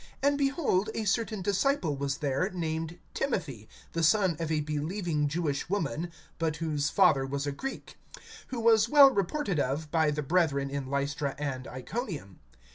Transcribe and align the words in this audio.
And, 0.23 0.35
behold, 0.35 0.89
a 0.95 1.05
certain 1.05 1.43
disciple 1.43 1.95
was 1.95 2.17
there, 2.17 2.49
named 2.49 2.97
Timothy, 3.13 3.69
the 3.91 4.01
son 4.01 4.35
of 4.39 4.51
a 4.51 4.61
believing 4.61 5.27
Jewish 5.27 5.69
woman, 5.69 6.11
but 6.39 6.55
whose 6.55 6.89
father 6.89 7.23
was 7.23 7.45
a 7.45 7.51
Greek; 7.51 7.97
(2)who 8.51 8.63
was 8.63 8.89
well 8.89 9.11
reported 9.11 9.59
of 9.59 9.91
by 9.91 10.09
the 10.09 10.23
brethren 10.23 10.71
in 10.71 10.87
Lystra 10.87 11.35
and 11.37 11.67
Iconium. 11.67 12.39